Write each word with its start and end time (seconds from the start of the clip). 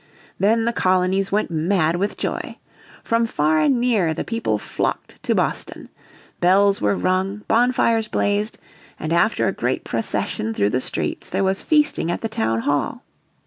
Then 0.39 0.65
the 0.65 0.73
colonies 0.73 1.31
went 1.31 1.51
mad 1.51 1.95
with 1.95 2.17
joy. 2.17 2.57
From 3.03 3.27
far 3.27 3.59
and 3.59 3.79
near 3.79 4.15
the 4.15 4.23
people 4.23 4.57
flocked 4.57 5.21
to 5.21 5.35
Boston. 5.35 5.89
Bells 6.39 6.81
were 6.81 6.95
rung, 6.95 7.43
bonfires 7.47 8.07
blazed, 8.07 8.57
and 8.99 9.13
after 9.13 9.45
a 9.45 9.51
great 9.53 9.83
procession 9.83 10.55
through 10.55 10.71
the 10.71 10.81
streets 10.81 11.29
there 11.29 11.43
was 11.43 11.61
feasting 11.61 12.09
at 12.09 12.21
the 12.21 12.29
Townhall. 12.29 13.03